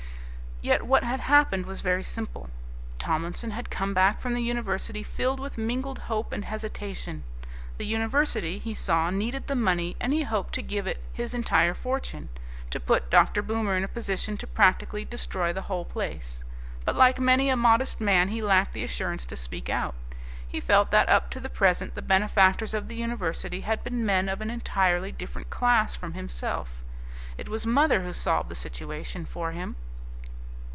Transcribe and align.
Yet 0.63 0.83
what 0.85 1.03
had 1.03 1.21
happened 1.21 1.65
was 1.65 1.81
very 1.81 2.03
simple. 2.03 2.47
Tomlinson 2.99 3.49
had 3.49 3.71
come 3.71 3.95
back 3.95 4.21
from 4.21 4.35
the 4.35 4.43
university 4.43 5.01
filled 5.01 5.39
with 5.39 5.57
mingled 5.57 5.97
hope 5.97 6.31
and 6.31 6.45
hesitation. 6.45 7.23
The 7.79 7.87
university, 7.87 8.59
he 8.59 8.75
saw, 8.75 9.09
needed 9.09 9.47
the 9.47 9.55
money 9.55 9.95
and 9.99 10.13
he 10.13 10.21
hoped 10.21 10.53
to 10.53 10.61
give 10.61 10.85
it 10.85 11.01
his 11.13 11.33
entire 11.33 11.73
fortune, 11.73 12.29
to 12.69 12.79
put 12.79 13.09
Dr. 13.09 13.41
Boomer 13.41 13.75
in 13.75 13.83
a 13.83 13.87
position 13.87 14.37
to 14.37 14.45
practically 14.45 15.03
destroy 15.03 15.51
the 15.51 15.63
whole 15.63 15.83
place. 15.83 16.43
But, 16.85 16.95
like 16.95 17.19
many 17.19 17.49
a 17.49 17.55
modest 17.55 17.99
man, 17.99 18.27
he 18.27 18.43
lacked 18.43 18.73
the 18.73 18.83
assurance 18.83 19.25
to 19.25 19.35
speak 19.35 19.67
out. 19.67 19.95
He 20.47 20.59
felt 20.59 20.91
that 20.91 21.09
up 21.09 21.31
to 21.31 21.39
the 21.39 21.49
present 21.49 21.95
the 21.95 22.03
benefactors 22.03 22.75
of 22.75 22.87
the 22.87 22.95
university 22.95 23.61
had 23.61 23.83
been 23.83 24.05
men 24.05 24.29
of 24.29 24.41
an 24.41 24.51
entirely 24.51 25.11
different 25.11 25.49
class 25.49 25.95
from 25.95 26.13
himself. 26.13 26.69
It 27.35 27.49
was 27.49 27.65
mother 27.65 28.03
who 28.03 28.13
solved 28.13 28.49
the 28.49 28.53
situation 28.55 29.25
for 29.25 29.53
him. 29.53 29.75